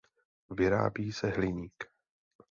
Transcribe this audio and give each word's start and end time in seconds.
Vyrábí 0.49 1.11
se 1.11 1.27
hliník. 1.29 1.83